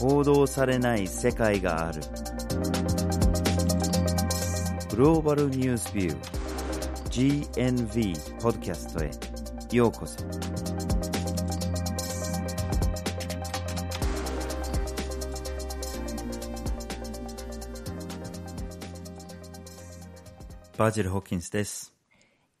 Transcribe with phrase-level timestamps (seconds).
[0.00, 2.00] 報道されない世界がある
[4.88, 9.10] グローバルニュースビュー GNV ポッドキャストへ
[9.76, 10.24] ようこそ
[20.78, 21.92] バージル・ホッキンスです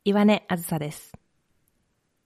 [0.04, 1.12] 岩根あずさです。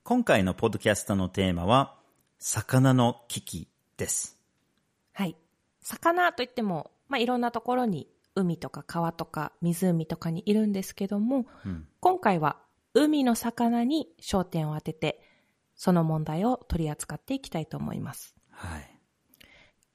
[0.04, 1.94] 今回のポッドキャストのテーマは
[2.38, 4.43] 魚の危機ですはい。
[5.84, 12.58] 魚といっても、まあ、いろんなところに海とか川とか湖とかにいるんですけども、うん今回は
[12.92, 15.20] 海の魚に焦点を当てて、
[15.74, 18.34] その問題を取り扱っていきたいと思います。
[18.50, 18.90] はい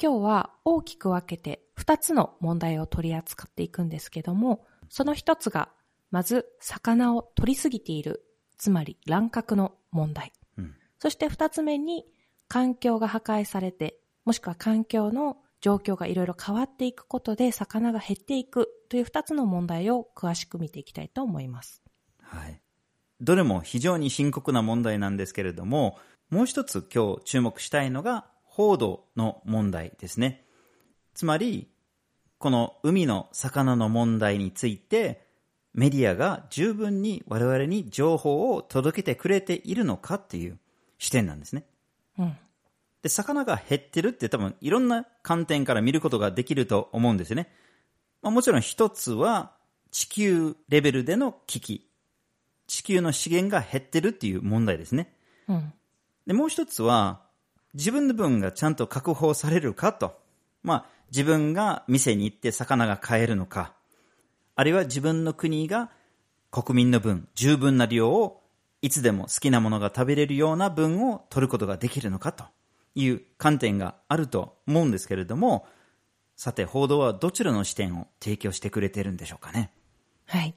[0.01, 5.69] 今日は大きく分けて2つの問題を取り扱っていくんですけども、その1つが、
[6.11, 8.23] まず魚を取りすぎている、
[8.57, 10.31] つまり乱獲の問題。
[10.57, 12.05] うんそして2つ目に
[12.49, 21.81] 環境が破壊されて、もしくは環境の状況がいろいろ変わっていくことで魚が減っていくという2つの問題を詳しく見ていきたいと思います。
[22.21, 22.61] はい。
[23.21, 30.45] どれも非常に深刻な問題なんですけれども、もう一つ今日注目したいのが報道の問題ですね。
[31.13, 31.69] つまり、
[32.37, 35.27] この海の魚の問題について、
[35.73, 40.57] メディアが十分に我々に情報を届けてくれているのかっていう
[40.97, 41.65] 視点なんですね。
[42.17, 42.37] うん。
[43.01, 47.49] で、魚が減ってるって多分いろんな観点から見ることができると思うんですよね。
[48.21, 49.53] まあ、もちろん一つは
[49.91, 51.89] 地球レベルでの危機。
[52.67, 55.15] 地球の資源が減ってるっていう問題ですね。
[55.47, 55.73] うん。
[56.27, 57.21] で、もう一つは
[57.73, 60.19] 自分の分がちゃんと確保されるかと。
[60.61, 63.73] まあ、自分が店に行って魚が買えるのか。
[64.55, 65.89] あるいは自分の国が
[66.51, 68.43] 国民の分、十分な量を
[68.81, 72.45] いつでも好きなものが食べれるような分を取ることができるのかと
[72.95, 75.67] いう観点があると思うんですけれども、
[76.35, 79.71] さて報道はどちらの視点を提供してくれてるんでしょうかね？
[80.25, 80.55] はい。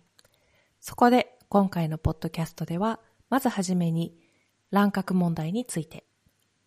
[0.80, 3.00] そこで今回のポッドキャストでは、
[3.30, 4.16] まずはじめに
[4.70, 6.04] 乱獲問題について、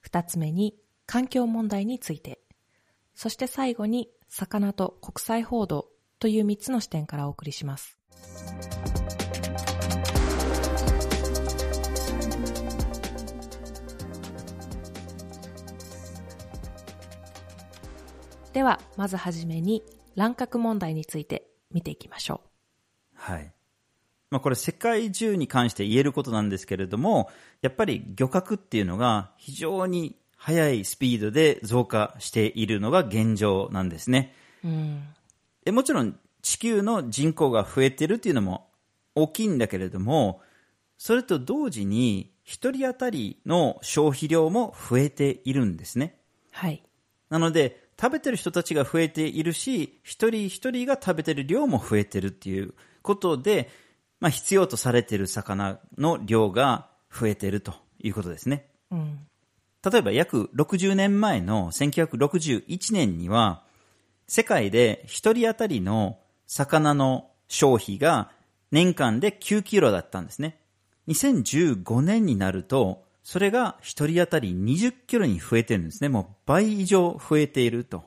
[0.01, 2.39] 二つ目に環境問題について、
[3.13, 5.87] そして最後に魚と国際報道
[6.19, 7.97] という三つの視点からお送りします。
[18.55, 19.83] では、まずはじめに
[20.15, 22.49] 乱獲問題について見ていきましょう。
[23.13, 23.51] はい。
[24.31, 27.29] まあこれ世界中に関して言えることなんですけれども、
[27.61, 34.33] やっぱり漁獲っていうのが非常に速いスピードで増加しているのが現状なんですね。
[34.63, 35.03] うん。
[35.65, 38.69] えもちろん地球の人口が増えてるっていうのも
[39.15, 40.39] 大きいんだけれども、
[40.97, 46.21] それと同時に一人当たりの消費量も増えているんですね。
[46.53, 46.81] はい。
[47.29, 53.69] なので、食べてる人たちが増えているし、一人一人が食べてる量も増えてるっていうことで、
[54.19, 58.67] まあ必要とされている魚の量が増えてるということですね。
[58.91, 59.19] うん。
[59.89, 63.63] 例えば約60年前の1961年には、
[64.27, 68.31] 世界で一人当たりの魚の消費が
[68.71, 70.59] 年間で9キロだったんですね。
[71.07, 76.09] 2015年になると、それが一人当たり20キロに増えてるんですね。
[76.09, 78.05] もう倍以上増えていると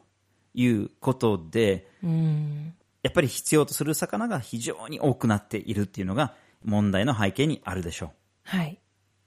[0.54, 2.72] いうことで、うん。
[3.02, 8.12] やっぱり必要とする魚が非常に多くなっているっていうのが問題の背景にあるでしょ
[8.44, 8.80] はい。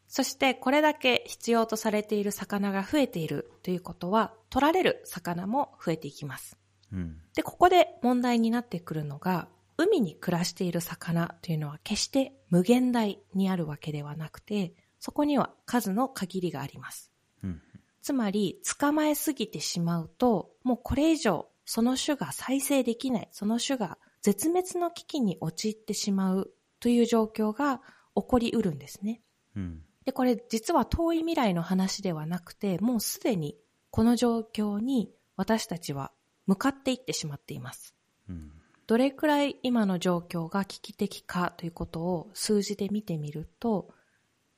[0.08, 6.56] そして、これだけ必要とされている魚が増えているということは、取られる魚も増えていきます。
[6.94, 6.96] う。
[6.96, 7.18] うん。
[7.36, 17.12] で、ここで問題になってくるのが、海に暮らしている魚というのは決して無限大にあるわけではなくて、そこには数の限りがあります。
[17.44, 17.62] うん。
[18.04, 27.82] つまり、捕まえすぎてしまうと、もうこれ以上、その種が再生できない、その種が絶滅の危機に陥ってしまうという状況が
[28.16, 29.22] 起こりうるんですね。
[29.56, 29.84] うん。
[30.06, 33.58] で、これ実は遠い未来の話ではなくて、もうすでに
[33.90, 36.12] この状況に私たちは
[36.46, 37.96] 向かっていってしまっています。
[38.30, 38.52] うん。
[38.86, 43.90] どれくらい今の状況が危機的かということを数字で見てみると、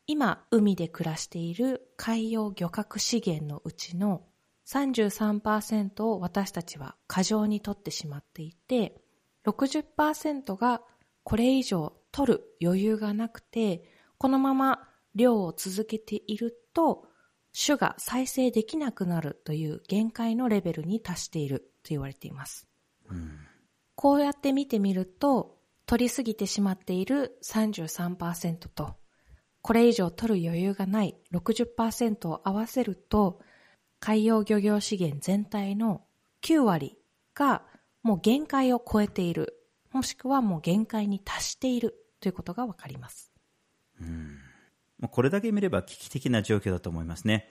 [0.05, 4.23] 今海で暮らしている海洋漁獲資源のうちの
[4.65, 9.01] 33%を私たちは過剰に取ってしまっていて、
[9.45, 10.81] 60%が
[11.23, 17.07] これ以上取る余裕がなくて、このまま量を続けていると、
[17.53, 22.67] 種が再生できなくなるという限界のレベルに達していると言われています。
[23.95, 28.95] こうやって見てみると、取りすぎてしまっている33%と、
[29.63, 33.39] これ以上取る余裕がない60%を合わせると、
[33.99, 36.01] 海洋漁業資源全体の
[36.43, 36.97] 9割
[37.33, 37.63] が
[38.03, 39.57] もう限界を超えている、
[39.93, 43.31] もしくはもう限界に達しているということがわかります。
[43.99, 44.37] うん
[45.09, 47.49] これだけ見れば危機的な状況だと思いますね。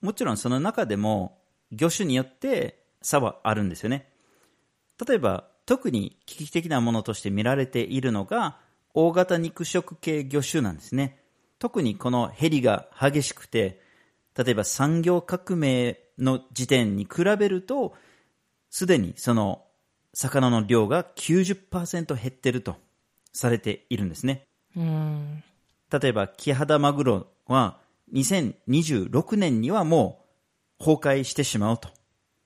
[0.00, 1.38] もちろんその中でも
[1.72, 4.12] 魚種によって差はあるんですよね。
[5.06, 8.58] 例えば特に危機的なものとして見られているのが
[8.92, 11.23] 大型肉食系魚種なんですね。
[11.64, 13.80] 特にこのヘリが激しくて、
[14.36, 17.94] 例えば産業革命の時点に比べると、
[18.68, 19.64] すでにその
[20.12, 22.76] 魚の量が90%減ってると
[23.32, 24.46] されているんですね。
[24.76, 27.78] 例えば、キハダマグロは
[28.12, 30.22] 2026年にはも
[30.78, 31.88] う崩壊してしまうと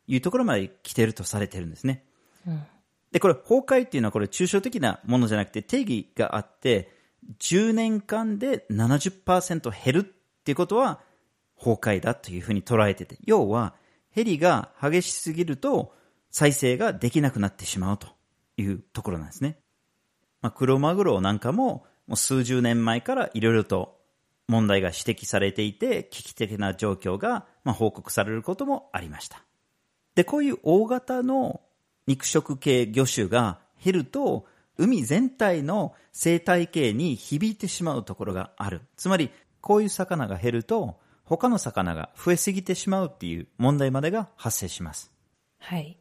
[0.06, 2.05] いうところまで来てるとされてるんですね。
[2.47, 2.62] うん、
[3.11, 6.97] で、これ崩壊っていうのはこれ抽象的なものじゃなくて定義があって、
[7.40, 10.04] 10年間で70%減るっ
[10.44, 11.00] ていうことは
[11.58, 13.75] 崩壊だというふうに捉えてて、要は
[14.10, 15.92] ヘリが激しすぎると
[16.30, 18.08] 再生ができなくなってしまうと
[18.56, 19.58] いうところなんですね。
[20.40, 23.98] まあ、クロマグロなんかももう数十年前からいろいろと
[24.46, 29.42] 問題が指摘されていて危機的な状況がまあ報告されることもありました。
[30.14, 31.60] で、こういう大型の
[32.06, 34.46] 肉食系魚種が減ると
[34.78, 38.82] 海全体の生態系に響いてしまうところがある。
[38.96, 39.30] つまり、
[39.60, 45.10] こういう魚が減ると、他の魚が増えすぎてしまうっていう問題までが発生します。
[45.58, 45.98] はい。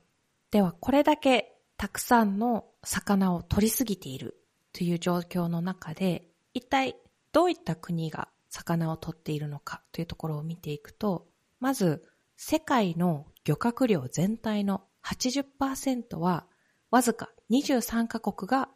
[0.52, 4.40] では、これだけたくさんの魚を取りすぎている
[4.72, 6.96] という状況の中で、一体
[7.34, 11.28] どういった国が魚を取っているのかというところを見ていくと、
[11.60, 12.04] まず、
[12.38, 16.46] 世界の漁獲量全体の80%は
[16.92, 18.70] わずか23カ国が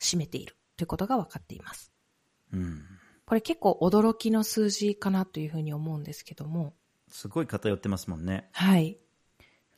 [0.00, 1.92] 占めているということが分かっています。
[2.52, 2.82] うん、
[3.26, 6.74] これ結構驚きの数字かなというふうに思うんですけども。
[7.08, 8.48] すごい偏ってますもんね。
[8.52, 8.98] はい。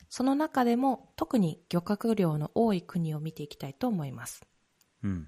[0.09, 4.41] その中でも特に漁獲量の多い国を見ていきたいと思います。
[5.03, 5.27] うん、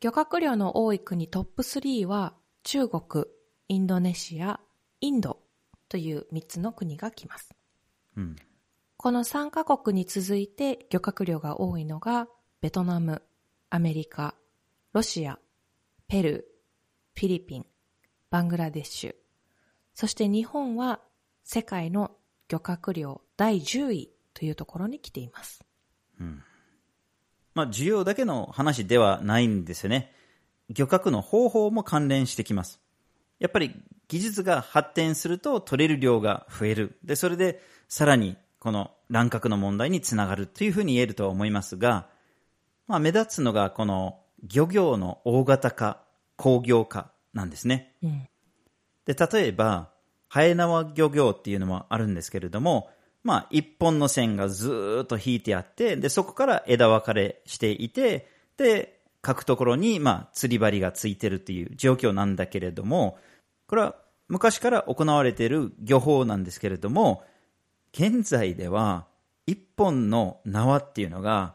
[0.00, 3.24] 漁獲量の多い国トップ3は中国、
[3.68, 4.60] インドネシア、
[5.00, 5.38] インド
[5.88, 7.54] という3つの国が来ます。
[8.16, 8.36] うん、
[8.96, 12.28] この3カ国に続いて漁獲量が多いのが
[12.60, 13.22] ベトナム、
[13.70, 14.34] アメリカ、
[14.92, 15.38] ロシア、
[16.08, 17.66] ペルー、フィリピン、
[18.30, 19.14] バングラデシュ、
[19.94, 21.00] そして日本は
[21.42, 22.10] 世界の
[22.50, 25.64] 漁獲量第10位というところに来ています。
[26.20, 26.42] うん。
[27.54, 30.12] まあ、需要だけの話ではないんですよね。
[30.68, 32.78] 漁獲の方法も関連してきます。
[33.38, 33.74] やっぱり
[34.08, 36.98] 技術が発展すると取れる量が増える。
[37.04, 42.08] で、それでさらにこの乱獲の問題につながるというふうに言えるとは思いますが、
[42.90, 46.02] まあ、目立つのがこの漁業の大型化、
[46.34, 47.94] 工業化なんですね。
[48.02, 48.28] うん、
[49.06, 49.90] で、例えば、
[50.28, 52.90] ハエ縄漁業っていうのもあるんですけれども、
[53.22, 63.18] まあ、一本の線がずっと引いてあって、で、そこから枝分かれしていて、で、書くところに、まあ、釣り針がついてるっていう状況なんだけれども、
[63.68, 63.94] これは
[64.26, 67.22] 昔から行われている漁法なんですけれども、
[67.92, 69.06] 現在では
[69.46, 71.54] 一本の縄っていうのが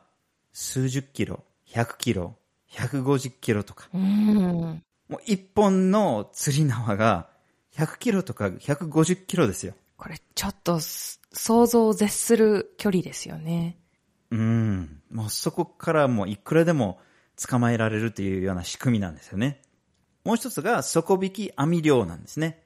[0.58, 2.38] 数十キロ、100キロ、
[2.72, 3.90] 150キロとか。
[3.92, 4.80] も
[5.10, 7.28] う一本の釣り縄が
[7.76, 9.74] 100キロとか150キロですよ。
[9.98, 13.78] これちょっと想像を絶する距離ですよね。
[14.32, 15.02] うん。
[15.12, 17.02] もうそこからもういくらでも
[17.36, 19.62] 捕まえられるというような仕組みなんですよね。
[20.24, 22.64] もう一つが底引き網漁なんですね。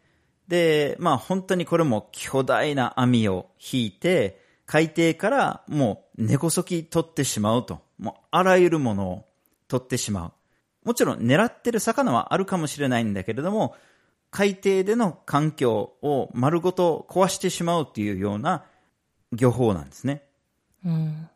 [0.48, 4.38] で、まあ本当にこれも巨大な網を引いて、
[4.69, 7.81] 海底からもう根こそぎ取ってしまうと。
[7.97, 9.25] もうあらゆるものを
[9.67, 10.88] 取ってしまう。
[10.88, 13.75] もちろん狙ってる魚はあるかもしれないんだけれども、
[14.29, 18.63] 海底での環境を丸ごと壊してしまうっていうような
[19.31, 20.21] 漁法なんですね。
[20.85, 21.27] うん、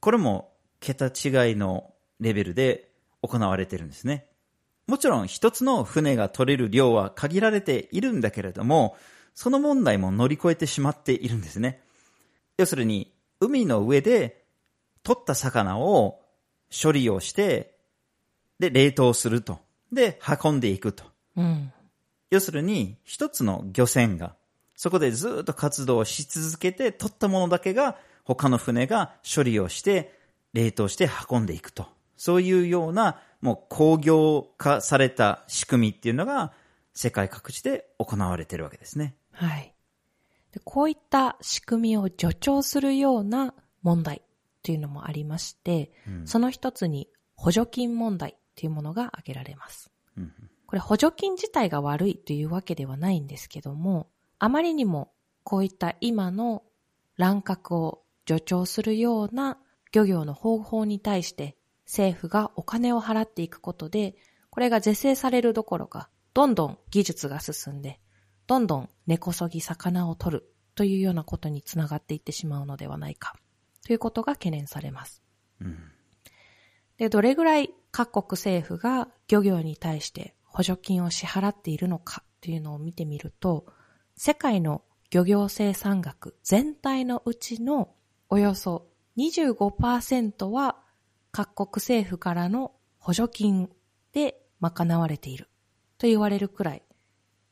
[0.00, 2.90] これも桁違いのレベルで
[3.22, 4.26] 行われてるんですね。
[4.88, 8.96] もちろん一つの船が取れる量は限られているんだけれども、
[9.34, 11.80] その問題も乗り越えてしまっているんですね。
[12.62, 14.44] 要するに、海の上で
[15.02, 16.20] 取った魚を
[16.70, 17.74] 処理をして、
[18.60, 19.58] で、冷凍すると。
[19.92, 21.02] で、運んでいくと。
[21.36, 21.72] うん、
[22.30, 24.36] 要するに、一つの漁船が、
[24.76, 30.16] そこでずっと活動し続けて、取ったものだけが他の船が処理をして、
[30.52, 31.88] 冷凍して運んでいくと。
[32.16, 36.52] そういうようなもう工業化された仕組みっていうのが
[36.94, 39.16] 世界各地で行われているわけですね。
[39.32, 39.74] はい。
[40.52, 44.22] でこういった仕組みを助長するような問題
[44.62, 49.90] というのもありまして、うん、その一つに補助金問題というものが挙げられます。
[50.16, 50.32] うん、
[50.66, 56.62] これ補助金自体が悪いというわけではないんですけども、あまりにもこういった今の
[57.16, 59.58] 乱獲を助長するような
[59.92, 61.56] 漁業の方法に対して
[61.86, 64.14] 政府がお金を払っていくことで、
[64.50, 68.00] これが是正されるどころか、どんどん技術が進んで、
[68.52, 73.34] どんどん根こそぎ魚を取るというようなことにつながっていってしまうのではないか、
[73.82, 75.22] ということが懸念されます。
[75.62, 75.78] うん、
[76.98, 83.64] で、どれぐらい各国政府が漁業に対して補助金を支払っているのかというのを見てみると、
[84.16, 87.94] 世界の漁業生産額全体のうちの
[88.28, 90.76] およそ25%は
[91.30, 93.70] 各国政府からの補助金
[94.12, 95.48] で賄われている
[95.96, 96.82] と言われるくらい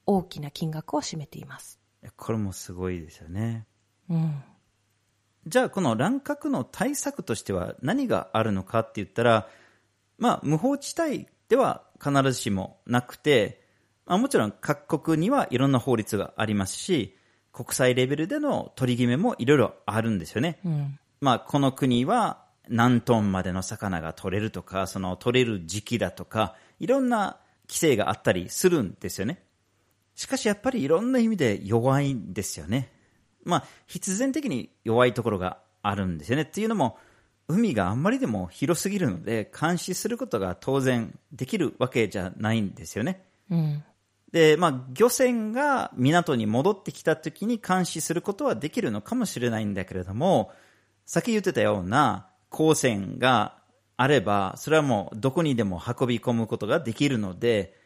[0.06, 1.80] 大きな金額を占めています。
[2.16, 3.66] これもすごいですよね。
[4.08, 4.42] うん。
[5.46, 9.48] じゃあこの乱獲の対策としては何があるのかって言ったら、
[10.18, 13.60] まあ無法地帯では必ずしもなくて、
[14.06, 17.16] まあ、もちろん各国にはいろんな法律がありますし、
[17.52, 20.58] 国際レベルでの取り決めもいろいろあるんですよね。
[20.64, 27.38] うん、まあこの国は何トンまでの魚が取れるとか、その取れる時期だとか、いろんな
[27.68, 29.42] 規制があったりするんですよね。
[30.20, 32.92] しかしやっぱりいろんな意味で弱いんですよね。
[33.42, 36.42] まあ、必然的に弱いところがあるんですよね。
[36.42, 36.98] っていうのも、
[37.48, 43.24] 海があんまりでも広すぎるので、監視することが当然できるわけじゃないんですよね。
[43.50, 43.82] うん、
[44.30, 50.52] で、まあ、漁船が港に戻ってきた時に監視することはできるのかもしれないんだけれども、
[51.06, 53.56] さっき言ってたような光線が
[53.96, 57.79] あれば、それはもうどこにでも運び込むことができるので、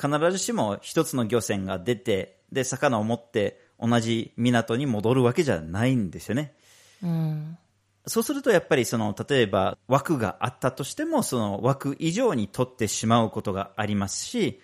[0.00, 6.54] 必ずしも一つの漁船が出て、で、魚を持って同じ港に戻るわけじゃないんですよね。
[7.02, 7.58] うん、
[8.06, 14.60] そうするとやっぱりその、例えば枠があったとしても、その枠以上に取ってしまうことがありますし、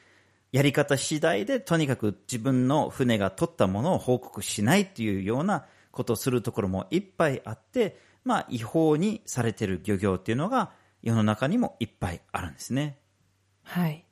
[0.52, 12.98] やり方次第でとにかく自分の船が取ったものを報告しないっていうようなことをするところもいっぱいあって、まあ違法にされている漁業っていうのが世の中にもいっぱいあるんですね。
[13.62, 14.05] はい。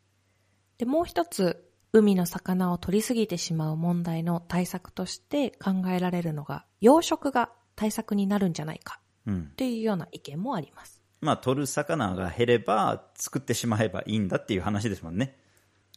[0.85, 11.03] で、もう一つ海の魚を取りすぎてしまう問題の対策として考えられるのが、養殖が対策になるんじゃないか、っていうような意見もあります。
[11.23, 15.39] まあ、取る魚が減れば、作ってしまえばいいんだっていう話ですもんね。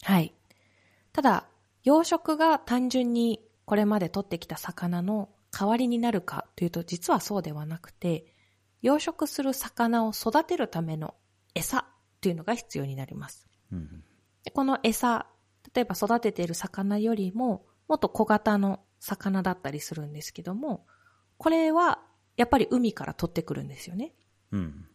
[0.04, 0.34] はい。
[1.12, 1.48] ただ、
[1.84, 8.34] 養殖が単純にこれまで取ってきた魚の代わりになるかというと、実はそうではなくて、
[8.82, 11.16] 養殖する魚を育てるための
[11.56, 11.86] 餌っ
[12.22, 13.50] ていうのが必要になります。
[13.74, 14.04] うん、
[14.52, 15.28] この餌
[15.74, 20.86] 例えば育てている魚よりも、もっと小型の魚だったりするんですけども、
[21.38, 22.00] これは
[22.36, 24.14] やっぱり海から取ってくるんですよね。
[24.52, 24.88] うん。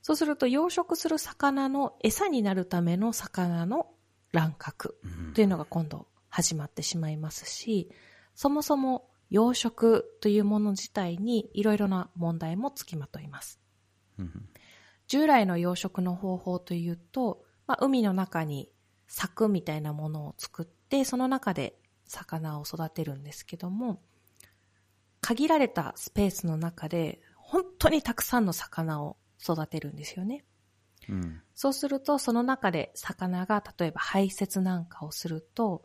[0.00, 3.90] そうすると養殖する魚の餌になるための魚の
[4.32, 4.98] 乱獲
[5.34, 7.90] というのが今度始まってしまいますし、
[8.34, 13.60] そもそも養殖というもの自体にいろいろな問題もつきまといます。
[14.18, 14.48] うん、
[15.06, 18.71] 従来の養殖の方法というと、まあ、海の中に
[19.12, 21.76] 柵みたいなものを作って、その中で
[22.06, 24.00] 魚を育てるんですけども、
[25.20, 30.46] 限られたスペースの中で、本当にたくさんの魚を育てるんですよね。
[31.10, 35.84] うん、そうすると、その中で魚が例えば排泄なんかをすると、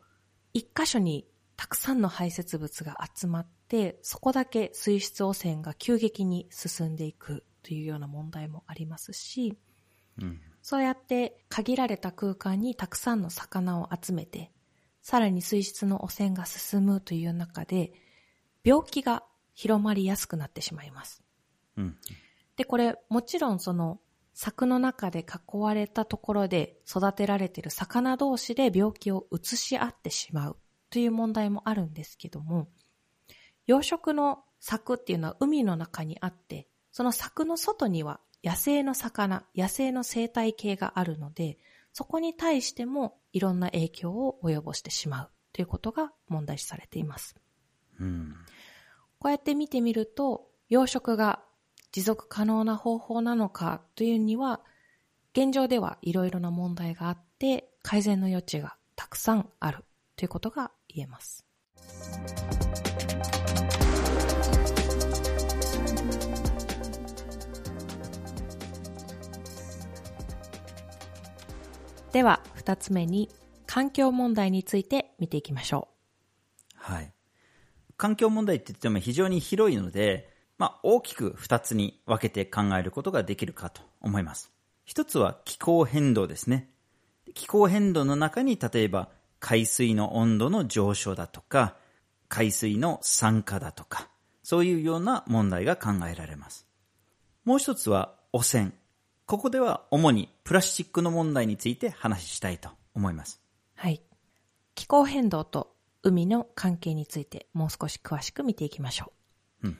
[0.54, 9.58] 一箇所にたくさんの排泄物が集まって、そこだけ水質汚染が急激に進んでいくというような問題もありますし、
[10.22, 14.52] うん、そうやって限られた空間にたくさんの魚を集めて、
[15.02, 17.94] さらに水質の汚染が進むという中で、
[18.66, 21.24] 病気が広まりやすくなってしまいます。
[21.78, 21.96] うん、
[22.58, 24.02] で、これ、もちろんその、
[24.34, 30.58] 柵の中で囲われたところで育てられている魚同士で病気を移し合ってしまう
[30.90, 32.68] という問題もあるんですけども、
[33.68, 41.58] 養殖の柵っていうのは海の中にあって、その柵の外には野生の魚、野生の生態系があるので、
[41.94, 47.36] そこに対してもいろんな影響を及ぼしてしまうということが問題視されています。
[48.00, 48.36] うん、
[49.20, 51.42] こうやって見てみると、養殖が
[51.92, 54.62] 持続可能な方法なのかというには、
[55.34, 61.46] 現状ではいろいろな問題があって、改善の余地がたくさんあるということが言えます。
[72.18, 73.30] では、二つ目に、
[73.68, 75.88] 環境問題について見ていきましょ
[76.72, 76.74] う。
[76.76, 77.14] はい。
[77.96, 84.52] 環境問題って言っても非常に広いので、まあ、大きく二つに分けて考えることができるかと思います。
[84.84, 86.72] 一つは気候変動ですね。
[87.36, 89.10] 気候変動の中に例えば
[89.40, 91.76] 海水の温度の上昇だとか、
[92.30, 94.10] 海水の酸化だとか、
[94.42, 96.66] そういうような問題が考えられます。
[97.46, 98.74] もう一つは汚染。
[99.28, 103.42] ここでは主にプラスチックの問題について話したいと思います。
[103.76, 104.02] はい。
[104.74, 109.12] 気候変動と海の関係についてもう少し詳しく見ていきましょ
[109.64, 109.68] う。
[109.68, 109.78] うん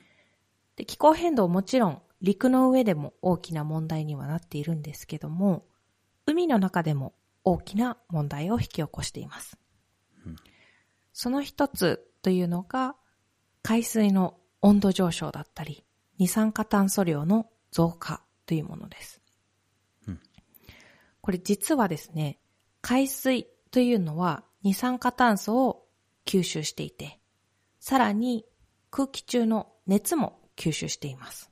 [0.76, 5.64] で気候変動もちろん陸の上でも大きな問題にはなっているんですけども、
[6.26, 9.56] 海の中でも大きな問題を引き起こしています。
[11.14, 12.96] その一つというのが
[13.62, 15.84] 海水の温度上昇だったり
[16.18, 19.17] 二酸化炭素量の増加というものです。
[21.28, 22.38] これ実はですね、
[22.80, 25.84] 海水というのは二酸化炭素を
[26.24, 27.20] 吸収していて、
[27.80, 28.46] さらに
[28.90, 31.50] 空気中の熱も吸収しています。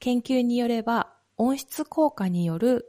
[0.00, 2.86] 研究によれば温室効果による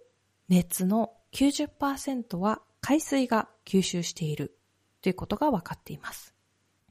[0.50, 4.58] 熱の90%は海水が吸収している
[5.04, 6.34] ということが分かっています。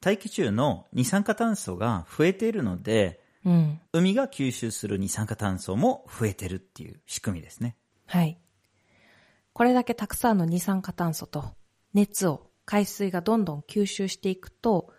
[0.00, 3.80] 大気中の二酸化炭素が増えているので、うん。
[3.92, 7.76] 海が吸収する二酸化炭素も増えてるっていう仕組みですね。
[8.06, 8.38] はい。
[9.56, 11.46] これだけたくさんの二酸化炭素と
[11.94, 14.92] 熱を海水がどんどん吸収していくと、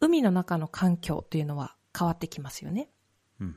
[0.00, 2.90] 海の中の環境というのは変わってきますよね。
[3.40, 3.56] うん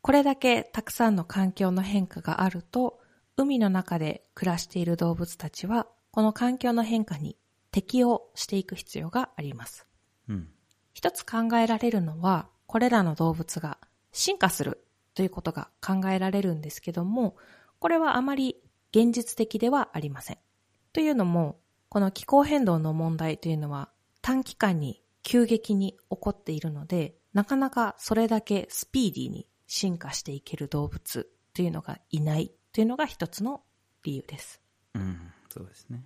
[0.00, 3.00] これだけたくさんの環境の変化があると、
[3.36, 7.36] 海の中で暮らしている動物たちは、この環境の変化に
[7.70, 9.86] 適応していく必要があります。
[10.26, 10.48] うん。
[10.94, 13.76] 一つ考えられるのは、これらの動物が
[14.10, 17.36] 進化するということが考えられるんですけども、
[17.78, 18.56] これはあまり
[18.94, 20.38] 現実的ではありません。
[20.92, 21.58] というのも、
[21.88, 23.90] この気候変動の問題というのは
[24.22, 33.62] 短期間に急激に起こっているので、なかなかそれだけスピーディーに進化していける動物というのがいないというのが一つの
[34.04, 34.60] 理由です。
[34.94, 35.18] うん。
[35.52, 36.04] そうですね。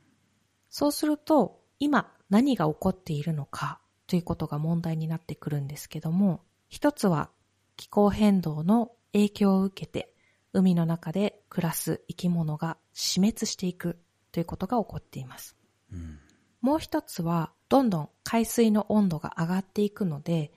[0.71, 7.28] そうすると、今何が起こっているのかということが問題になってくるんですけども、一つは
[7.76, 10.14] 気候変動の影響を受けて
[10.52, 13.98] 海の中で暮らす生き物が死滅していく
[14.32, 15.56] ということが起こっています。
[15.92, 16.18] うん。
[16.61, 20.52] もう一つは、どんどん海水の温度が上がっていくので、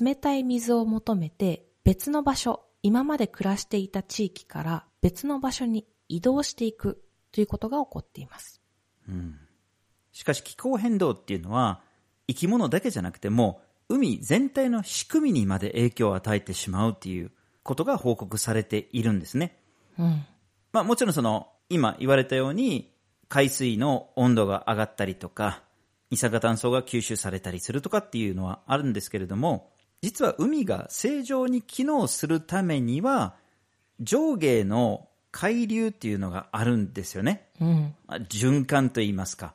[0.00, 7.02] 冷たい水を求めて別の場所、今まで暮らしていた地域から別の場所に移動していく
[7.32, 8.60] ということが起こっています。
[9.08, 9.38] うん。
[10.12, 11.82] しかし気候変動っていうのは、
[12.26, 17.32] 生き物だけじゃなくても、海全体の仕組みにまで影響を与えてしまうっていう
[17.68, 19.58] ことが報告されているんですね。
[19.98, 20.24] うん。
[20.72, 22.94] まあもちろんその、今言われたように、
[23.28, 25.62] 海水の温度が上がったりとか、
[26.10, 33.34] 二酸化炭素が吸収されたりするとかっていうのはあるんですけれども、実は海が正常に機能するためには、
[34.00, 37.50] 上下の海流っていうのがあるんですよね。
[37.60, 37.94] うん。
[38.06, 39.52] まあ循環といいますか。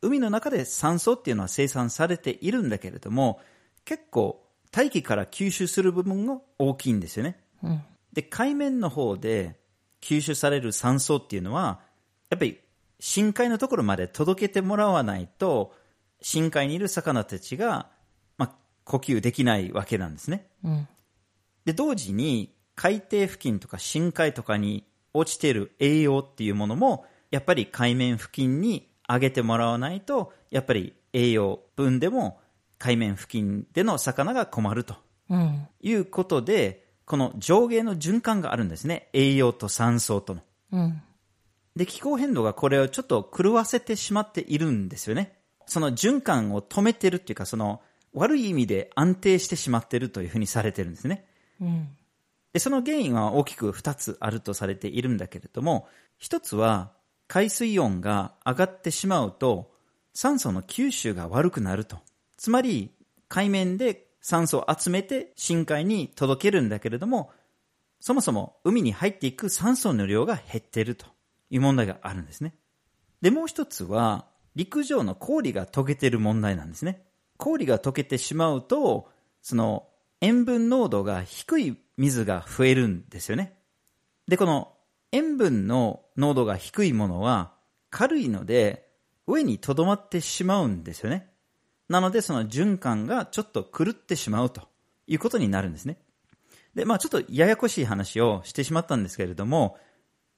[0.00, 3.38] 海の中で酸素っていうのは生産されているんだけれども、
[3.84, 7.38] 結構大気から吸収する部分が大きいんですよね。
[7.62, 7.82] うん。
[8.12, 9.58] で、海面の方で
[10.00, 11.80] 吸収される酸素っていうのは、
[12.28, 12.60] やっぱり
[12.98, 15.74] 深海のところまで届けてもらわないと、
[16.22, 17.88] 深海にいる魚たちが、
[18.36, 20.46] まあ、呼吸できないわけなんですね。
[20.64, 20.88] うん。
[21.64, 32.40] で、同時に海底付近とか深海とかに落ちている栄養っていうものも、やっぱり海面付近に上げてもらわないと、やっぱり栄養分でも
[32.78, 34.96] 海面付近での魚が困ると
[35.28, 35.68] うん。
[35.80, 39.08] いうことで、この上下の循環があるんですね。
[39.12, 40.42] 栄養と酸素との。
[40.70, 41.02] うん。
[41.74, 45.36] で、気候変動がこれをちょっと狂わせてしまっているんですよね。
[45.66, 51.24] その循環を止めてるっていうか、その悪い意味で安定してしまってるというふうにされてるんですね。
[51.60, 51.88] うん。
[52.52, 55.88] で、その原因は大きく2つあるとされているんだけれども、
[56.20, 56.92] 1つは
[57.26, 59.72] 海水温が上がってしまうと
[60.14, 61.98] 酸素の吸収が悪くなると。
[62.36, 62.92] つまり
[63.26, 67.30] 海面で酸素を集めて深海に届けるんだけれども、
[68.00, 71.06] そもそも海に入っていく酸素の量が減っていると
[71.50, 72.54] いう問題があるんですね。
[73.20, 77.02] で、もう一つは陸上の氷が溶けている問題なんですね。
[77.36, 79.08] 氷が溶けてしまうと、
[79.42, 79.88] その
[80.20, 83.58] 塩分濃度が低い水が増えるんですよね。
[84.28, 84.72] で、この
[85.12, 87.52] 塩分の濃度が低いものは
[87.90, 88.88] 軽いので
[89.26, 91.29] 上に留まってしまうんですよね。
[91.90, 94.62] なのでその循環がちょっと狂ってしまうと
[95.08, 95.98] いうことになるんですね。
[96.72, 99.76] で、まあちょっとややこしい話をしてしまったんですけれども、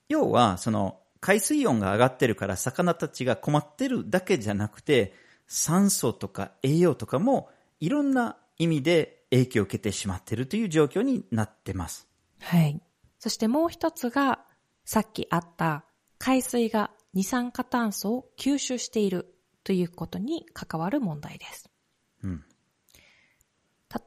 [0.08, 5.12] 要はその海水温が上がってるから魚たちが困ってるだけじゃなくて、
[5.46, 12.08] 酸素とか栄養とかもいろんな意味で影響を受けてしまっているという状況になってます。
[12.40, 12.80] はい。
[13.18, 14.40] そしてもう一つが、
[14.86, 15.84] さっきあった
[16.16, 19.31] 海水が二酸化炭素を吸収している
[19.64, 21.70] ということに関わる問題です。
[22.22, 22.44] うん。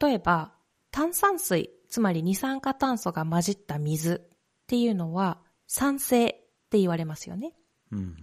[0.01, 0.53] 例えば、
[0.91, 4.37] 炭酸水、つまり二酸化炭素が混じった水っ
[4.67, 6.31] ていうのは酸性っ
[6.69, 7.53] て言われますよね。
[7.91, 8.15] うん。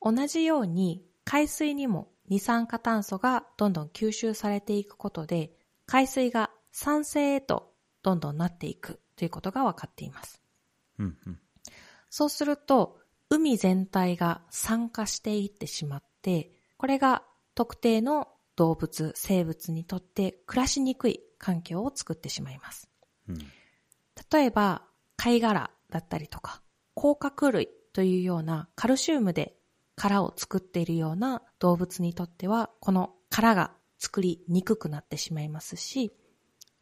[0.00, 5.52] 同じように海水にも二酸化炭素がどんどん吸収されていくことで
[5.86, 10.42] 海水が酸性へとどんどんなっていくということが分かっています。
[10.98, 11.16] うん。
[11.26, 11.40] うん。
[12.10, 12.98] そうすると
[13.30, 17.22] 海全体が酸化していってしまってこれが
[17.54, 22.88] 特定の動物、生物にとって暮らしにくい環境を作ってしまいます。
[23.28, 23.38] うん。
[24.32, 24.82] 例えば
[25.16, 26.62] 貝殻だったりとか
[26.94, 29.56] 甲殻類というようなカルシウムで
[29.96, 36.12] 殻を作っているような動物にとってはこの殻が作りにくくなってしまいますし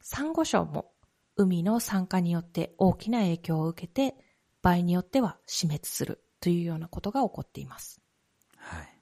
[0.00, 0.92] サンゴ礁も
[1.36, 4.14] 海の酸化によって大きな影響を受けて
[4.62, 8.00] 場合によっては死滅するというようなことが起こっています。
[8.56, 8.95] はい。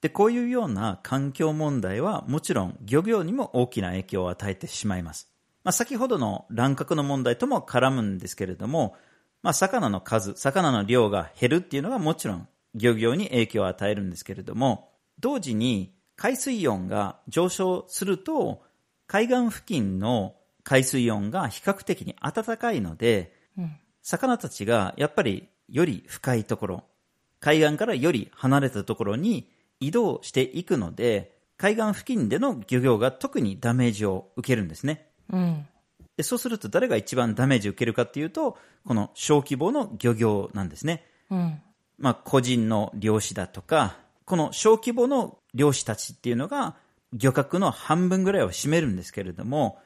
[0.00, 5.28] で、こういうような環境問題はもちろん漁業にも大きな影響を与えてしまいます。
[5.64, 8.96] まあ、先ほどの乱獲の問題とも絡むんですけれども、
[9.42, 18.62] まあ、魚の数、魚の量が減るっていうのがもちろん漁業に影響を与えるんですけれども、同時に海水温が上昇すると、
[19.06, 23.76] 海岸付近の海水温が比較的に暖かいので、うん。
[24.02, 26.84] 魚たちがやっぱりより深いところ、
[27.40, 35.10] 海岸からより離れたところに移動していくので、海岸付近での漁業が特にダメージを受けるんですね。
[35.32, 35.66] うん。
[36.16, 41.04] でそうすると誰が一番ダメージを受けるかっていうと、この小規模の漁業なんですね。
[41.30, 41.60] うん。
[41.98, 46.76] まあ個人の漁師だとか、この小規模の漁師たちっていうのが
[47.12, 49.78] 漁獲の半分ぐらいを占めるんですけれども、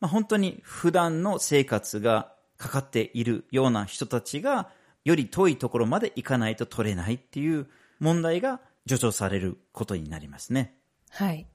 [0.00, 4.70] まあ本当に普段の生活がかかっているような人たちが
[5.04, 7.66] より遠いところまで行かないと取れないっていう
[8.00, 10.76] 問題が助長されることになりますね。
[11.10, 11.46] はい。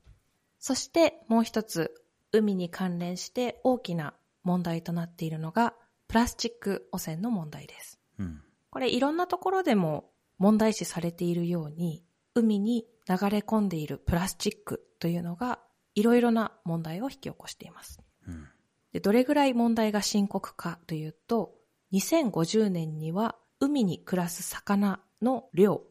[0.60, 1.94] そしてもう一つ、
[2.32, 4.14] 海に関連して大きな
[4.44, 5.74] 問題となっているのが、
[6.08, 8.00] プラスチック汚染の問題です。
[8.18, 8.42] うん。
[8.70, 12.04] これいろんなところでも問題視されているように、
[12.36, 15.60] 海に流れ込んでいるプラスチックというのが、
[15.96, 18.00] いろいろな問題を引き起こしています。
[18.28, 18.48] うん。
[18.92, 21.54] でどれぐらい問題が深刻かというと、
[21.94, 25.84] 2050年には海に暮らす魚の量、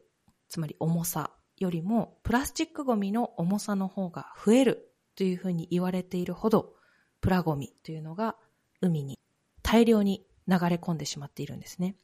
[0.49, 6.73] つまり重さよりもプラスチックゴミの重さの方が増えるというふうに言われているほど、
[7.21, 8.35] プラゴミというのが
[8.81, 9.19] 海に
[9.61, 11.95] 大量に流れ込んでしまっているんですね。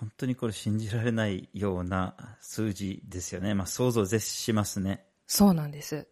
[0.00, 3.54] 本当にこれ信じられないような数字ですよね。
[3.54, 5.04] まあ想像を絶しますね。
[5.26, 6.08] そうなんです。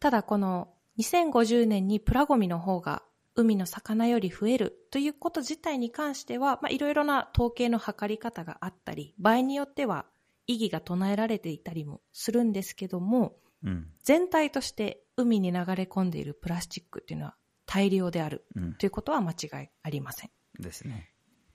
[0.00, 3.02] ただこの2050年にプラゴミの方が
[3.36, 10.06] 海の魚より増えるということ自体に関しては、まあ、いろいろな統計の測り方があったり、場合によっては
[10.48, 13.86] 意義が唱えられていたりもするんですけども、うん。
[14.02, 18.74] 全体として海に流れ込んでいるプラスチックっていうのは大量であるうん。
[18.74, 20.30] ということは間違いありません。
[20.58, 21.12] ですね。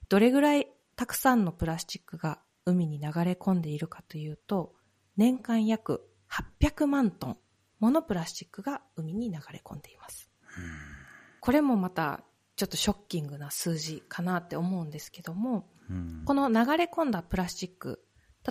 [0.08, 4.74] どれぐらいたくさんのプラスチックが海に流れ込んでいるかというと、
[5.16, 6.08] 年間約
[6.60, 7.38] 800万トン
[7.80, 10.30] ものプラスチックが海に流れ込んでいます。
[11.40, 12.24] これもまた
[12.56, 16.22] ちょっとショッキングな数字かなって思うんですけども、うん。
[16.24, 18.04] この流れ込んだプラスチック、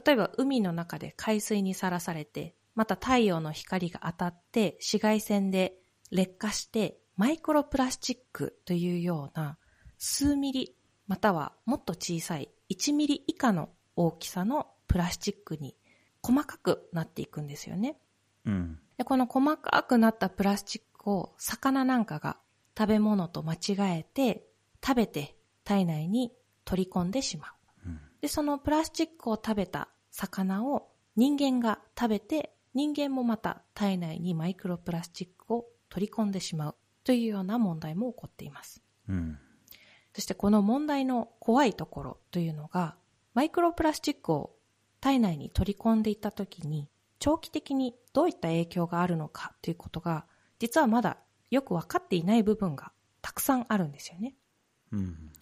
[0.05, 5.75] 例えば海の中で海水にさらされて、また太陽の光が当たって紫外線で
[6.11, 9.57] 劣化してマイクロプラスチックというような
[9.99, 10.75] 数ミリ
[11.07, 15.75] またはもっと小さい1ミリ以下の大きさのプラスチックに
[16.23, 17.97] 細かくなっていくんですよね。
[18.45, 18.79] うん。
[18.97, 22.37] でこの細かくなったプラスチックを魚なんかが
[22.77, 24.45] 食べ物と間違えて
[24.83, 26.31] 食べて体内に
[26.65, 27.51] 取り込んでしまう。
[28.23, 38.81] うんで、そのプラスチックを食べた魚を人間が食べて人間もまた体内にマイクロプラスチックを取り込んでしまうというような問題も起こっています。
[39.09, 39.37] うん。
[40.13, 42.95] そしてこの問題の怖いところというのが、
[43.33, 44.55] マイクロプラスチックを
[45.01, 46.87] 体内に取り込んでいったときに、
[47.19, 50.25] 長期的にどういった影響があるのかということが、
[50.59, 51.17] 実はまだ
[51.51, 54.33] よく分かっていない部分がたくさんあるんですよね。
[54.93, 55.33] うん。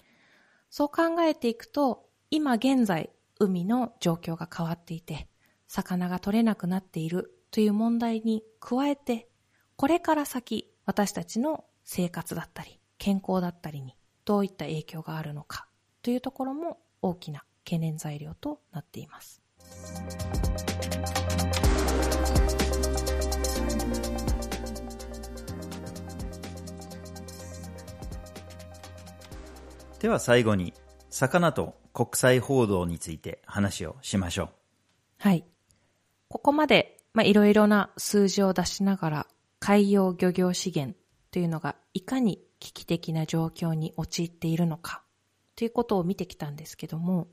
[0.71, 5.27] そう考えていくと、今現在海の状況が変わっていて、
[5.67, 9.27] 魚が取れなくなっているという問題に加えて、
[9.75, 15.67] これから先私たちの生活だったり、健康だったりにどういった影響があるのか
[16.01, 19.41] というところも大きな懸念材料となっています。
[29.99, 30.73] では最後に、
[31.09, 34.49] 魚と国際報道について話をしましょ
[35.19, 35.45] はい。
[36.29, 39.27] ここまで、まあ、いろいろな数字を出しながら、
[39.59, 40.97] 海洋漁業資源
[41.29, 45.03] というのがいかに危機的な状況に陥っているのか
[45.55, 47.27] ということを見てきたんですけども、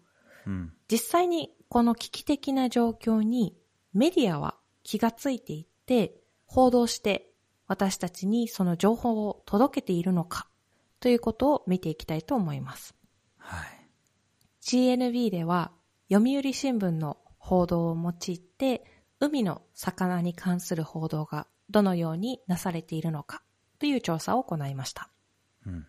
[0.46, 0.74] うん。
[0.90, 3.56] 実際にこの危機的な状況に
[3.94, 7.30] メディアは気がついていって報道して
[7.66, 10.46] 私たちにその情報を届けているのか
[11.00, 12.94] ということを見ていきたいと思います。
[13.38, 13.77] はい。
[14.68, 15.72] GNB では
[16.12, 18.84] 読売新聞の報道を用いて
[19.18, 23.42] 海の魚に関する報道がどのようになされているのか
[23.78, 25.08] という調査を行いました。
[25.64, 25.86] うん。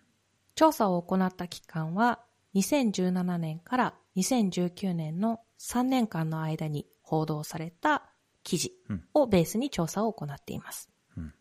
[0.55, 2.21] 調査を行った期間は
[2.55, 8.03] 2017年から2019年の3年間の間に報道された
[8.43, 8.71] 記事
[9.13, 10.89] をベースに調査を行っています。
[11.17, 11.33] うん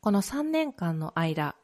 [0.00, 1.56] この3年間の間、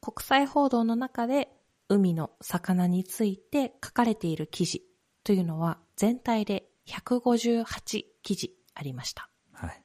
[0.00, 1.55] 国際報道の中で
[1.88, 4.82] 海の魚について書かれている記事
[5.24, 9.28] というのは全体で158記事ありました。
[9.52, 9.82] はい。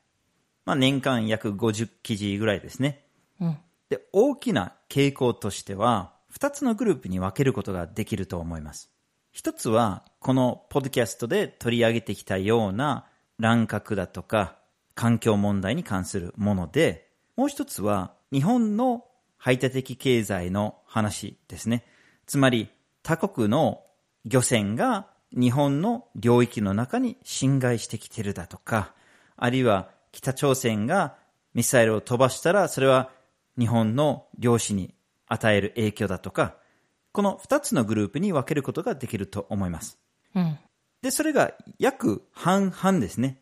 [0.65, 3.05] まあ年間約50記事ぐらいですね。
[3.39, 3.57] うん。
[3.89, 8.89] で、大きな傾向としては、二つのグループに分けることができると思います。
[9.31, 14.57] 一つは、このポッドキャストで取り上げてきたような乱獲だとか、
[14.95, 19.05] 環境問題に関するもので、もう一つは、日本の
[19.43, 21.84] 排他的経済の話ですね。
[22.27, 22.69] つまり、
[23.01, 23.82] 他国の
[24.23, 28.93] 漁船が日本の領域の中に侵害してきてるだとか、
[29.38, 31.15] あるいは北朝鮮が
[31.56, 33.10] ミサイルを飛ばしたら、それは
[33.58, 34.93] 日本の漁師に
[35.25, 36.56] 与える影響だとか、
[37.12, 39.97] この二つのグループに分けることができると思います。
[40.36, 40.60] うん。
[41.01, 43.41] で、それが約半々ですね。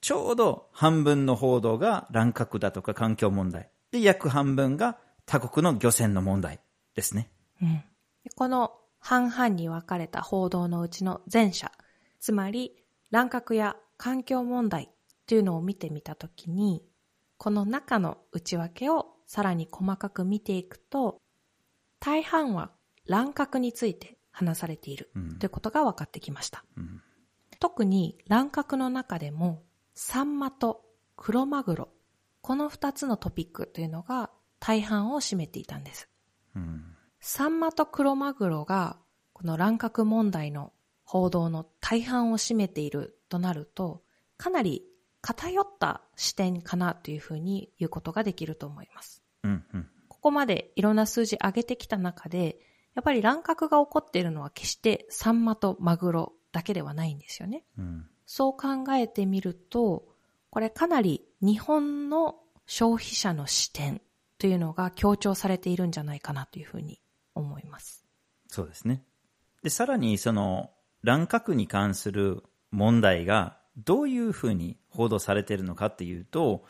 [0.00, 3.68] ちょうど半分の報道が乱獲だとか環境問題。
[3.90, 6.60] で、約半分が他国の漁船の問題
[6.94, 7.30] ですね。
[7.62, 7.84] うん。
[8.24, 11.70] でこの半々に分かれた報道のうちの前者、
[12.20, 12.72] つまり
[13.10, 14.90] 乱獲や環境問題
[15.26, 16.82] というのを見てみたときに、
[17.36, 21.20] この中の内訳をさらに細かく見ていくと、
[22.00, 22.70] 大半は
[23.06, 26.64] 乱獲について話されているということが分かってきました。
[27.60, 29.62] 特に乱獲の中でも、
[29.94, 30.82] サンマと
[31.16, 31.88] クロマグロ、
[32.40, 34.30] この二つのトピックというのが
[34.66, 36.08] 大半を占めていたんです。
[37.20, 38.96] サンマとクロマグロが
[39.34, 40.72] この乱獲問題の
[41.04, 44.02] 報道の大半を占めているとなると、
[44.38, 44.82] かなり
[45.20, 49.22] 偏った視点かなというふうに言うことができると思います。
[49.42, 49.86] うん、うん。
[50.08, 52.56] ここまでいろんな数字上げてきた中で、
[52.94, 57.64] やっぱり乱獲が起こっているのは決してサンマとマグロだけではないんですよね。
[57.76, 58.06] うん。
[58.24, 60.08] そう考えてみると、
[60.48, 64.00] これかなり日本の消費者の視点
[64.44, 67.00] というのが強調されているんじゃないかなというふうに
[67.34, 68.04] 思います。
[68.46, 69.02] そうですね。
[69.62, 70.68] で、さらにその
[71.02, 76.66] 乱獲に関する問題がどういうふうに報道されているのかっていうと、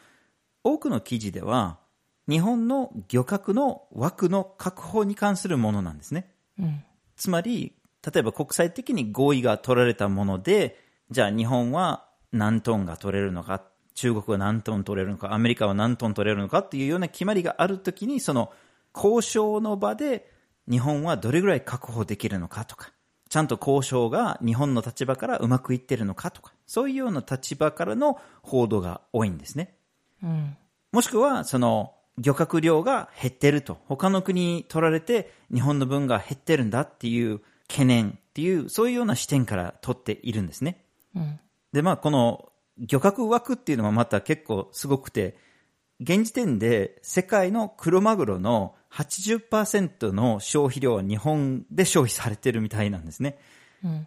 [0.63, 1.81] 多くの記事では
[2.29, 6.31] 日本の漁獲の枠の確保に関するものなんですね。
[6.61, 6.85] うん。
[7.17, 7.75] つまり、
[8.07, 10.79] 例えば国際的に合意が取られたもので、
[11.11, 18.53] じゃあ日本は何トンが取れるのか、中国は何トン取れるのか、アメリカは何トン取れるのかっていうような決まりがあるときに、その
[18.95, 20.31] 交渉の場で
[20.69, 22.93] 日本はどれぐらい確保できるのかとか、
[23.29, 29.75] ちゃんと交渉が日本の立場からうまくいってるのかとか、そういうような立場からの報道が多いんですね。
[30.23, 30.57] うん。
[30.93, 33.79] もしくは、その、漁獲量が減ってると。
[33.87, 40.85] 他の国に取られて日本の分が減ってるんだっていう懸念っていう、そういうような視点から取っているんですね。
[41.17, 41.41] うん。
[41.73, 45.37] で、まあ、この漁獲枠っていうのはまた結構すごくて、
[46.01, 53.39] 現時点で世界のクロマグロの80%の消費量は日本で消費されてるみたいなんですね。
[53.85, 54.07] うん。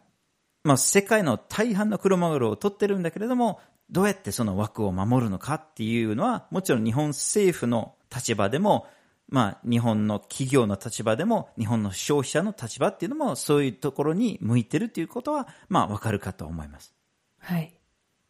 [0.63, 8.85] まあ、世界の大半のクロマグロを取ってるんだけれども、どうやってその枠を守るのかっていうのは、もちろん日本政府の立場でも、
[9.29, 16.93] まあ、日本の企業の立場でも、日本の消費者の立場っていうのも、そういうところに向いてるということは、まあ、わかるかと思います。
[17.39, 17.76] はい。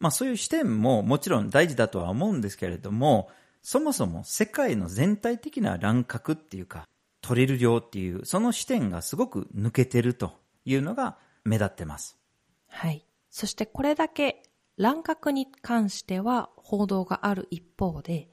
[0.00, 3.30] まあ、そういう視点ももちろん大事だとは思うんですけれども、
[3.62, 6.84] そもそも世界の全体的な乱獲っていうか、
[7.20, 10.32] 取れる量っていう、その視点がすごく抜けてると
[10.64, 12.16] いうのが目立ってます。
[12.68, 13.04] はい。
[13.30, 14.42] そしてこれだけ
[14.76, 18.28] 乱獲に関しては報道がある一方で、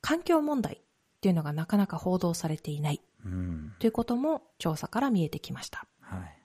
[0.00, 0.80] 環境問題っ
[1.20, 3.74] ていうのがなかなか報道されていないうん。
[3.78, 5.86] ということも調査から見えてきました。
[6.00, 6.42] はい。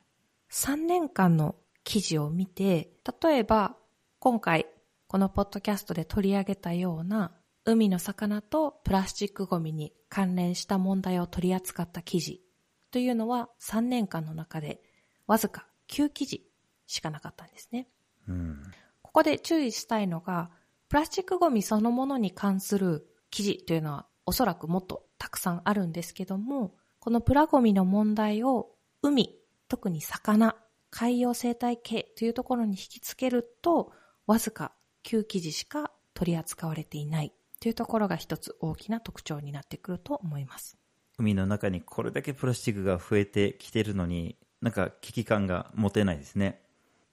[0.52, 2.92] 3年間の記事を見て、
[3.24, 3.78] 例えば
[4.26, 4.66] 今回
[5.08, 7.34] このポッドキャストで取り上げたような
[7.64, 12.42] 海の魚とプラスチックゴミに関連した問題を取り扱った記事
[12.90, 14.82] というのは3年間の中で
[15.28, 16.42] わずか9記事
[16.88, 17.88] しかなかったんですね。
[18.28, 18.64] うん。
[19.04, 20.50] ここで注意したいのが、
[20.90, 28.72] プラスチックゴミそのものに関する記事というのはおそらくもっとたくさんあるんですけども、このプラゴミの問題を
[29.04, 30.56] 海、特に魚、
[30.90, 33.92] 海洋生態系というところに引きつけると、
[34.28, 34.74] わずか
[35.06, 40.78] 9記事しか取り扱われていないというところが一つ大きな特徴になってくると思います。
[41.18, 46.62] 海の中にこれだけプラスチックが増えてきてるのに、なんか危機感が持てないですね。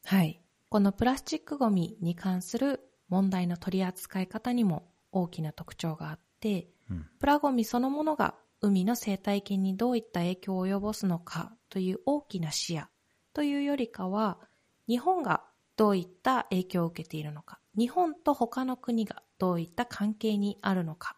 [0.04, 0.40] はい。
[0.68, 12.84] このプラスチックごみに関する問題の取り扱い方にも大きな特徴があって、うん、プラゴミそのものが海の生態系にどういった影響を及ぼすのかという大きな視野
[13.34, 14.38] というよりかは、
[14.88, 15.44] 日本が
[15.82, 21.16] どういった影響を受けているのか、日本と他の国がどういった関係にあるのか、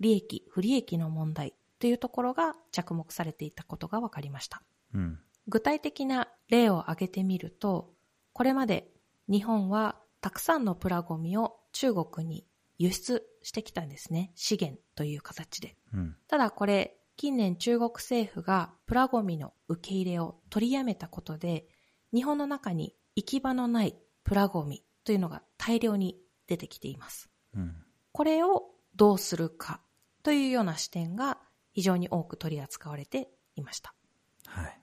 [0.00, 4.62] 利益、不利益の問題というところが着目されていたことが分かりました。
[4.94, 7.92] うん、具体的な例を挙げてみると、
[8.32, 8.88] これまで
[9.28, 12.46] 日本はたくさんのプラゴミを中国に
[12.78, 14.32] 輸出してきたんですね。
[14.36, 15.76] 資源という形で。
[15.92, 21.66] うん、ただこれ、近年中国政府がプラゴミの受け入れを取りやめたことで、
[22.14, 27.28] 日本の中に行き場のないプラゴミというのが大量に出てきています。
[27.52, 27.74] うん、
[28.12, 29.80] これをどうするか
[30.22, 31.38] というような視点が
[31.72, 33.92] 非常に多く取り扱われていました。
[34.46, 34.80] はい。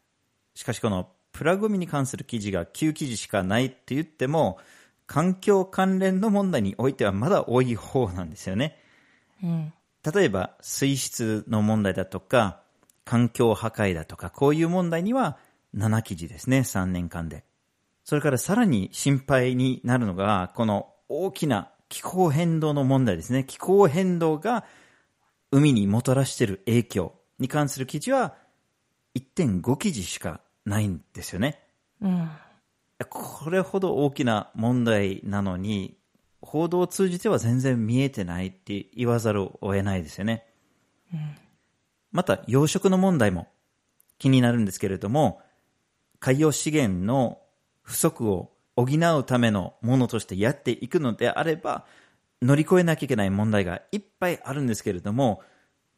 [0.54, 4.60] しかしこのプラゴミに関する記事が9記事しかないって言っても、
[5.08, 8.78] 環境関連の問題においてはまだ多い方なんですよね。
[9.42, 9.74] うん、
[10.14, 12.60] 例えば、水質の問題だとか、
[13.06, 15.38] 環境破壊だとか、こういう問題には
[15.74, 17.46] 7記事ですね、3年間で。
[18.06, 23.44] それからさらに心配になるのが、この大きな気候変動の問題ですね。
[23.44, 24.64] 気候変動が
[25.52, 28.36] 海にもたらしている影響に関する記事は
[29.16, 31.60] 1.5記事しかないんですよね。
[32.00, 32.30] うん。
[33.10, 35.98] これほど大きな問題なのに、
[36.42, 40.46] 報道を通じては全然見えてないって言わざるを得ないですよね。
[41.12, 41.36] うん、
[42.12, 43.48] また、養殖の問題も
[44.20, 45.42] 気になるんですけれども、
[46.20, 47.40] 海洋資源の
[47.86, 51.86] 不足を補うためのものとしてやっていくのであれば、
[52.42, 55.42] 乗り越えなきゃいけない問題がいっぱいあるんですけれども、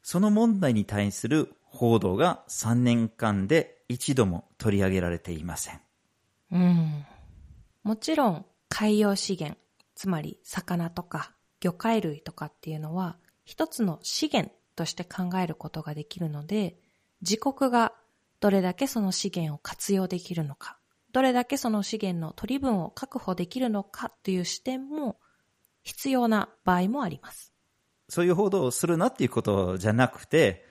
[0.03, 5.81] その問題に対する報道が3年間で一度も取り上げられていません。
[6.51, 7.05] うん。
[7.83, 9.59] もちろん海洋資源、
[9.95, 16.77] つまり魚とか魚介類とかっていうのは一つの資源として考えることができるので、
[17.21, 17.93] 自国が
[18.39, 20.76] どれだけその資源を活用できるのか、
[21.11, 25.17] どれだけその資源の取り分を確保できるのかという視点も
[25.83, 27.53] 必要な場合もあります。
[28.09, 30.65] そういう報道をするなっていうことじゃなくて、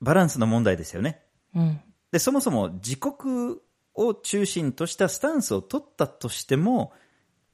[0.00, 1.22] バランスの問題ですよね。
[1.54, 1.80] うん。
[2.10, 3.56] で、そもそも自国
[3.94, 6.92] を中心としたスタンスを取ったとしても、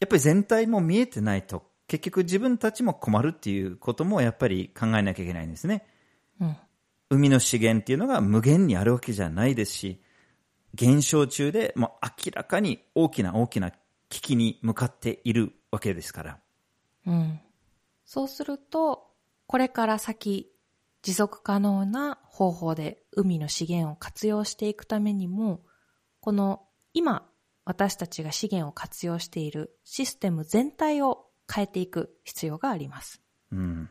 [0.01, 5.87] やっぱり全体も見えてないと、結局自分たちも困るっていうこともやっぱり考えなきゃいけないんですね。
[6.41, 6.57] うん。
[7.11, 10.03] 海の資源っていうのが無限にあるわけじゃないですし、
[10.75, 13.73] 減少中でもう明らかに大きな大きな
[14.09, 16.39] 危機に向かっているわけですから。
[17.07, 17.41] うん。
[18.05, 19.11] そうすると、
[19.47, 20.51] これから先、
[21.03, 25.61] 持続可能な方法で海の資源を活用していくためにも、
[26.21, 27.29] この今
[27.65, 33.23] 私たちが資源を活用しているシステム全体を変えていく必要があります。
[33.53, 33.91] うん、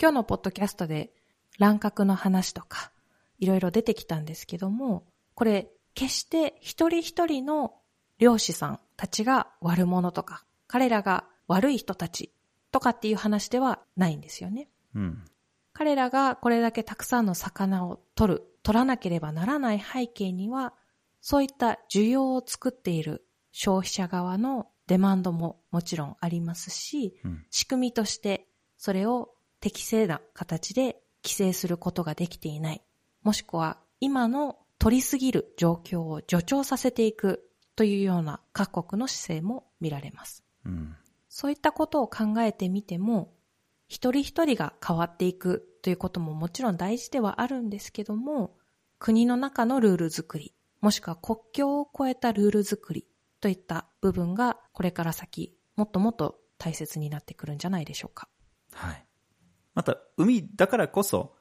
[0.00, 1.12] 今日のポッドキャストで
[1.58, 2.90] 乱獲の話とか
[3.38, 5.04] いろいろ出てきたんですけども、
[5.34, 7.74] これ決して一人一人の
[8.18, 12.32] 漁師さんたちが悪者とか、彼らが悪い人たち
[12.70, 14.68] とかっていう話ではないんですよね。
[14.94, 15.24] うん、
[15.72, 20.74] 彼らがこれだけたくさんの魚を取る、取らなければならない背景には、
[21.22, 29.30] そういった需要を作っている消費者側のデマンドももちろんありますし、うん、仕組みとしてそれを
[29.60, 32.82] 適正な形で規制することができていない。
[33.22, 40.44] もしくは今の取りすぎる状況を助長させていくというような各国の姿勢も見られます。
[40.64, 40.96] うん、
[41.28, 43.34] そういったことを考えてみても、
[43.88, 48.56] 一人一人が変わっていくということももちろん大事ではあるんですけども、
[48.98, 53.06] 国の中のルール作り、もしくは国境を越えたルール作り
[53.40, 58.28] といった部分がこれから先もっともっと大切になってくるんじゃないでしょうか。
[58.72, 59.06] はい。
[59.74, 61.35] また、海だからこそ、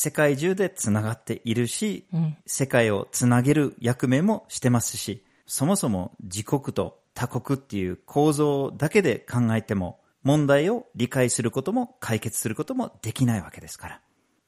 [0.00, 14.00] 世界中でつながっているし、うん、世界をつなげる役目もしてますし、そもそも自国と他国っていう構造だけで考えても、問題を理解することも解決することもできないわけですから。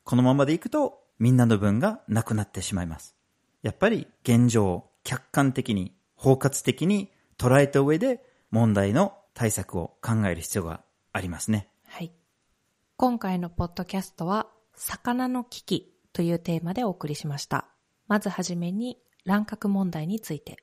[0.05, 3.16] このままでいくと、みんなの分がなくなってしまいます。
[3.62, 10.82] やっぱり現状を客観的に、包括的に捉えた上で問題の対策を考える必要が
[11.12, 11.68] ありますね。
[11.88, 12.12] はい。
[12.96, 14.46] 今回のポッドキャストは、
[14.83, 17.68] 魚の危機というテーマでお送りしました。
[18.09, 20.57] まずはじめに乱獲問題について。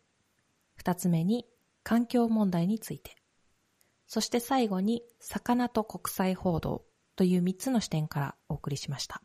[0.73, 1.45] 二つ目に
[1.83, 3.15] 環境問題について。
[4.07, 6.83] そして最後に魚と国際報道
[7.15, 9.21] という三つの視点からお送りしました。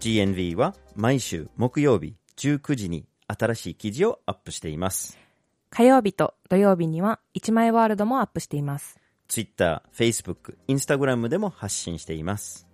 [0.00, 3.06] GNV は毎週木曜日19時に
[3.38, 5.18] 新しい記事をアップしています。
[5.70, 8.98] 火曜日と土曜日には一枚ワールドもアップしています。
[9.28, 12.66] Twitter、Facebook、Instagram でも発信しています。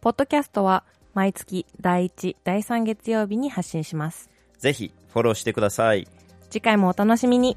[0.00, 0.84] ポッドキャストは
[1.14, 4.28] 毎月第1、第3月曜日に発信します。
[4.58, 6.08] ぜひフォローしてください。
[6.50, 7.56] 次回もお楽しみに。